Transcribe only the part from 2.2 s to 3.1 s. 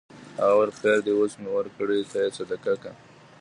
یې صدقه کړه.